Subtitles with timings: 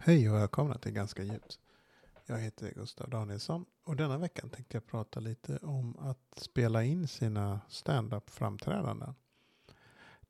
[0.00, 1.58] Hej och välkomna till Ganska djupt.
[2.26, 7.08] Jag heter Gustav Danielsson och denna veckan tänkte jag prata lite om att spela in
[7.08, 9.14] sina stand-up framträdanden.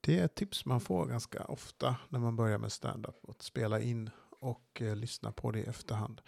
[0.01, 3.29] Det är ett tips man får ganska ofta när man börjar med stand-up.
[3.29, 4.11] Att spela in
[4.41, 6.21] och eh, lyssna på det i efterhand.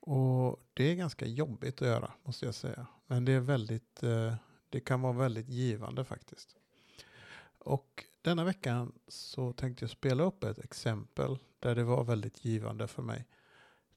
[0.00, 2.86] Och det är ganska jobbigt att göra måste jag säga.
[3.06, 4.34] Men det är väldigt, eh,
[4.68, 6.56] det kan vara väldigt givande faktiskt.
[7.58, 12.86] Och denna veckan så tänkte jag spela upp ett exempel där det var väldigt givande
[12.86, 13.26] för mig.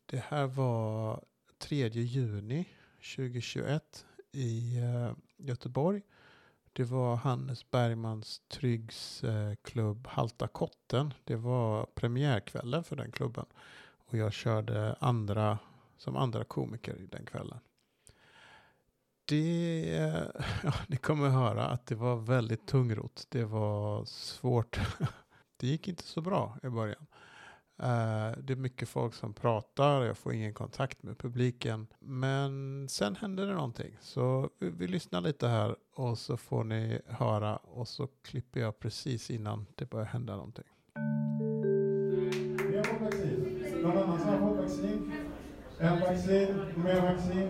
[0.05, 1.24] Det här var
[1.57, 2.70] 3 juni
[3.15, 6.01] 2021 i eh, Göteborg.
[6.73, 11.14] Det var Hannes Bergmans Tryggs eh, klubb Halta Kotten.
[11.23, 13.46] Det var premiärkvällen för den klubben.
[13.98, 15.59] Och jag körde andra,
[15.98, 17.59] som andra komiker i den kvällen.
[19.25, 23.25] Det, eh, ja, ni kommer höra att det var väldigt tungrot.
[23.29, 24.79] Det var svårt.
[25.57, 27.06] Det gick inte så bra i början.
[27.79, 31.87] Uh, det är mycket folk som pratar, jag får ingen kontakt med publiken.
[32.00, 33.98] Men sen händer det någonting.
[34.02, 38.80] Så vi, vi, lyssnar lite här och så får ni höra och så klipper jag
[38.80, 40.66] precis innan det börjar hända någonting.
[42.70, 43.64] Vi har fått vaccin.
[43.83, 45.14] Någon annan som har fått vaccin?
[45.80, 47.50] En vaccin, mer vaccin.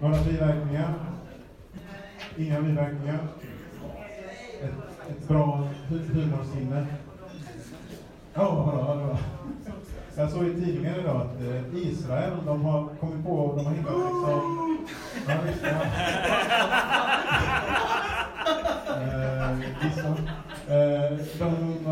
[0.00, 1.12] Några biverkningar?
[2.36, 3.28] Inga biverkningar?
[4.60, 6.86] Ett, ett bra humorsinne?
[8.36, 9.18] Ja, bra, bra.
[10.16, 13.94] Jag såg i tidningen idag att eh, Israel, de har kommit på, de har hittat
[13.94, 14.78] liksom...
[15.28, 15.70] Ja, visst, ja.
[18.98, 19.44] Eh,
[20.72, 21.86] eh, eh, de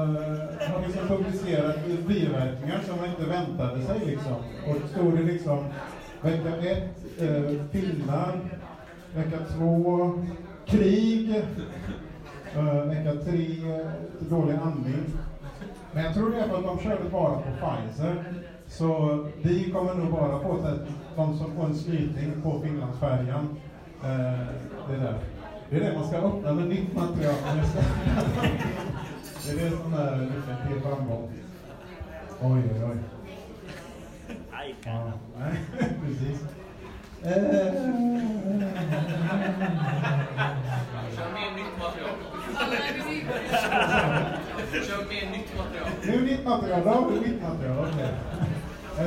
[0.73, 4.35] har liksom publicerat biverkningar som man inte väntade sig liksom.
[4.69, 5.65] Och då stod det liksom
[6.21, 8.41] vecka ett, eh, pinnar,
[9.15, 10.13] vecka två,
[10.67, 11.45] krig,
[12.57, 13.57] eh, vecka tre,
[14.19, 15.05] dålig andning.
[15.93, 18.25] Men jag tror det är för att de körde bara på Pfizer.
[18.67, 20.81] Så vi kommer nog bara få att
[21.17, 23.57] de som får en snyting på Finlandsfärjan.
[24.03, 24.47] Eh,
[24.89, 25.15] det, där.
[25.71, 27.35] det är det man ska öppna med nytt material.
[29.45, 31.33] det är det som är nyckeln till framgång.
[32.41, 32.99] Oj, oj, oj.
[34.85, 35.59] Ja, nej,
[36.07, 36.45] precis.
[37.23, 37.31] Kör
[41.33, 42.17] mer nytt material.
[44.73, 45.89] Kör mer nytt material.
[46.07, 47.79] Nu är nytt material, då har vi mitt material.
[47.79, 48.09] Okay.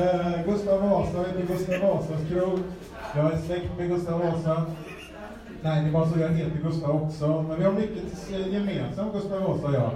[0.02, 2.60] Eh, Gustav Vasa heter Gustav Vasas krog.
[3.16, 4.66] Jag är släkt med Gustav Vasa.
[5.62, 7.42] Nej, det är bara så jag heter Gustav också.
[7.42, 9.92] Men vi har mycket eh, gemensamt, Gustav Vasa och jag.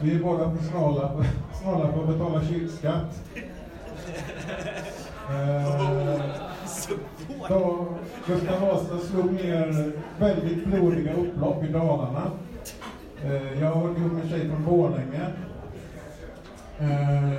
[0.00, 1.24] Vi är båda snåla,
[1.62, 3.22] snåla på att betala kyrkskatt.
[5.30, 6.53] Eh,
[7.48, 7.86] då
[8.26, 12.30] Gustav Vasa slog ner väldigt blodiga upplopp i Dalarna.
[13.24, 15.26] Eh, jag har ihop med en tjej från Borlänge.
[16.78, 17.30] Eh,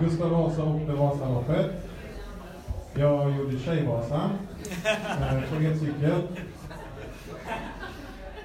[0.00, 1.70] Gustav Vasa åkte Vasaloppet.
[2.94, 4.30] Jag gjorde Tjejvasan
[4.84, 6.22] eh, på elcykel.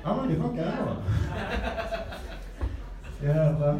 [0.03, 0.95] Ja, men det funkar ändå.
[3.23, 3.79] Jävlar.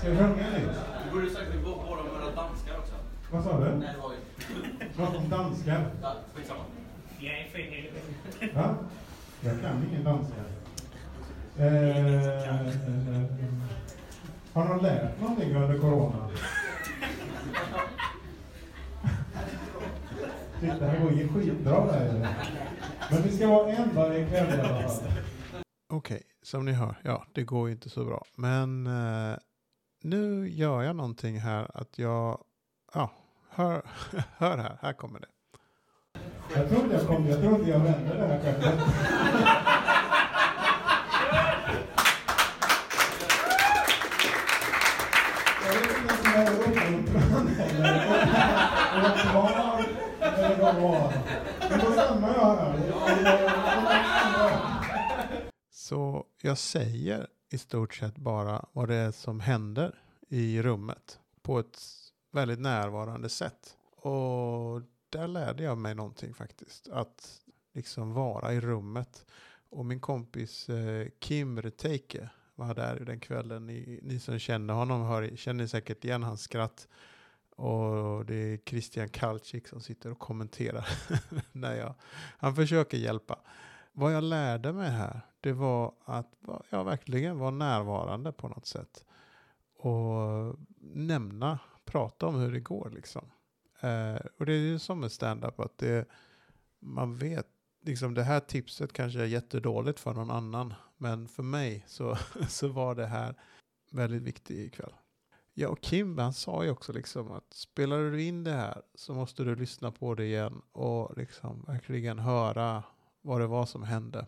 [0.00, 0.74] Ska vi sjunga lite?
[1.04, 2.94] Du borde sagt att våra några danskar också.
[3.32, 3.70] Vad sa du?
[3.70, 3.94] Nej,
[4.78, 5.90] det var om danskar?
[6.02, 6.60] Ja, skitsamma.
[7.18, 8.54] Jag är för helvete.
[8.54, 8.76] Va?
[9.40, 10.34] Jag kan ingen danska.
[11.56, 11.66] Eh,
[14.52, 16.30] har någon lärt någonting under corona?
[20.60, 22.28] Titta, det här går ju skitbra där.
[23.10, 24.90] Men vi ska vara en varje kväll i alla fall.
[25.88, 28.24] Okej, okay, som ni hör, ja, det går ju inte så bra.
[28.36, 29.36] Men eh,
[30.02, 32.44] nu gör jag någonting här att jag,
[32.94, 33.10] ja,
[33.50, 33.82] hör,
[34.36, 35.26] hör här, här kommer det.
[36.54, 38.80] Jag tror inte jag kom, jag tror inte jag vände det här skämtet.
[45.66, 47.64] Jag vet inte om jag är uppmuntrande
[48.94, 49.84] eller klar
[50.22, 51.12] eller vad var.
[51.70, 52.70] Men då stannar jag här.
[55.70, 61.58] Så jag säger i stort sett bara vad det är som händer i rummet på
[61.58, 61.78] ett
[62.30, 63.76] väldigt närvarande sätt.
[63.96, 66.88] Och där lärde jag mig någonting faktiskt.
[66.88, 67.40] Att
[67.72, 69.26] liksom vara i rummet.
[69.68, 73.66] Och min kompis eh, Kim Reteike var där den kvällen.
[73.66, 76.88] Ni, ni som känner honom hör, känner säkert igen hans skratt.
[77.56, 80.88] Och det är Christian Kalcik som sitter och kommenterar
[81.52, 81.94] när jag,
[82.38, 83.38] han försöker hjälpa.
[83.92, 86.34] Vad jag lärde mig här, det var att
[86.70, 89.04] ja, verkligen vara närvarande på något sätt.
[89.74, 93.30] Och nämna, prata om hur det går liksom.
[93.80, 95.82] Eh, och det är ju som med stand-up att
[96.80, 97.46] man vet,
[97.82, 100.74] liksom det här tipset kanske är jättedåligt för någon annan.
[100.96, 102.16] Men för mig så,
[102.48, 103.34] så var det här
[103.90, 104.92] väldigt viktigt ikväll.
[105.54, 109.14] Ja, och Kim han sa ju också liksom att spelar du in det här så
[109.14, 112.82] måste du lyssna på det igen och liksom verkligen höra
[113.22, 114.26] vad det var som hände.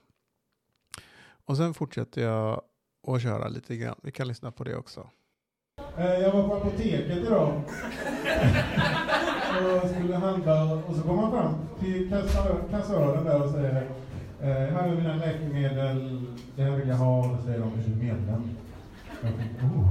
[1.47, 2.63] Och sen fortsätter jag
[3.09, 3.97] att köra lite grann.
[4.03, 5.11] Vi kan lyssna på det också.
[5.99, 7.63] Eh, jag var på apoteket idag.
[9.83, 12.11] och skulle handla och så kom man fram till
[12.71, 13.83] kassören där och säger
[14.41, 17.19] eh, här är mina läkemedel, det här vill jag ha.
[17.19, 18.57] Och så säger de, är du medlem?
[19.23, 19.89] Jag tänkte, oh.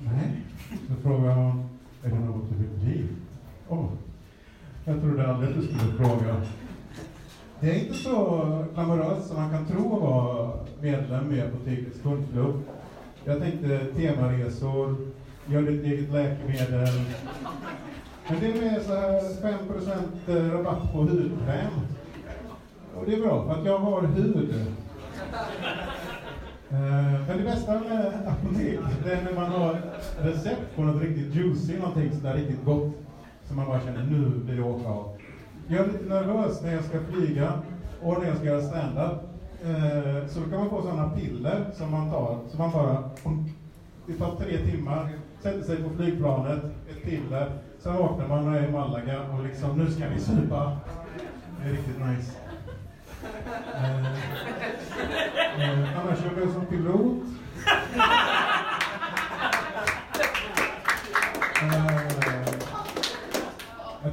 [0.00, 0.42] Nej.
[0.88, 1.68] Så frågar han,
[2.02, 3.08] är det något du vill bli?
[3.68, 3.88] Oh.
[4.84, 6.42] Jag trodde aldrig att du skulle fråga.
[7.60, 10.50] Det är inte så glamoröst som man kan tro att vara
[10.80, 12.62] medlem på Teknisk kundklubb.
[13.24, 14.96] Jag tänkte temaresor,
[15.46, 16.88] gör ditt eget läkemedel.
[18.28, 19.20] Men det är mer så här
[20.26, 21.72] 5% eh, rabatt på hudkräm.
[22.96, 24.54] Och det är bra, för att jag har hud.
[26.70, 29.80] Eh, men det bästa med apotek, det är när man har
[30.22, 32.92] recept på något riktigt juicy, någonting sådär riktigt gott.
[33.44, 35.18] Som man bara känner, nu blir det åka av.
[35.68, 37.52] Jag är lite nervös när jag ska flyga
[38.02, 39.18] och när jag ska göra stand-up.
[39.64, 43.10] Eh, Så då kan man få sådana piller som man tar, så man bara...
[44.06, 45.08] Det tar tre timmar,
[45.42, 49.78] sätter sig på flygplanet, ett piller, sen vaknar man och är i Malaga och liksom,
[49.78, 50.76] nu ska vi supa.
[51.62, 52.32] Det är riktigt nice.
[53.74, 54.06] Eh,
[55.70, 57.22] eh, Annars jobbar jag som pilot.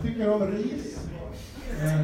[0.06, 1.10] Tycker om ris.
[1.82, 2.02] Eh,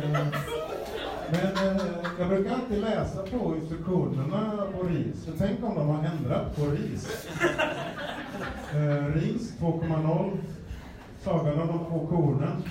[1.31, 1.85] men eh,
[2.19, 5.25] jag brukar alltid läsa på instruktionerna på ris.
[5.25, 7.27] För tänk om de har ändrat på ris.
[8.73, 10.37] Eh, ris 2,0.
[11.23, 12.63] Sagan om de två kornen.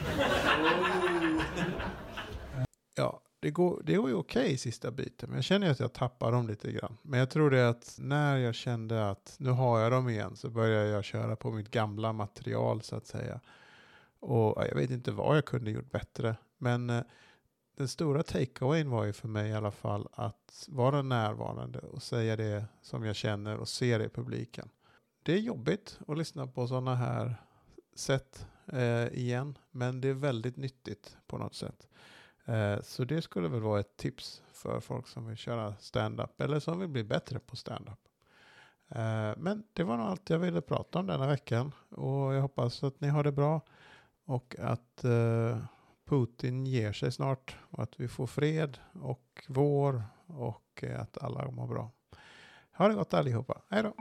[2.96, 5.80] Ja, det går, det går ju okej okay, sista biten, men jag känner ju att
[5.80, 6.96] jag tappar dem lite grann.
[7.02, 10.50] Men jag tror det att när jag kände att nu har jag dem igen så
[10.50, 13.40] började jag köra på mitt gamla material så att säga.
[14.20, 17.02] Och jag vet inte vad jag kunde gjort bättre, men eh,
[17.76, 22.36] den stora takeawayen var ju för mig i alla fall att vara närvarande och säga
[22.36, 24.68] det som jag känner och se det i publiken.
[25.22, 27.34] Det är jobbigt att lyssna på sådana här
[27.94, 31.88] sätt eh, igen, men det är väldigt nyttigt på något sätt.
[32.44, 36.60] Eh, så det skulle väl vara ett tips för folk som vill köra stand-up eller
[36.60, 38.08] som vill bli bättre på stand-up.
[38.88, 42.82] Eh, men det var nog allt jag ville prata om denna veckan och jag hoppas
[42.82, 43.60] att ni har det bra
[44.30, 45.58] och att eh,
[46.08, 51.66] Putin ger sig snart och att vi får fred och vår och att alla mår
[51.66, 51.90] bra.
[52.76, 53.62] Ha det gott allihopa.
[53.68, 53.94] Hej då!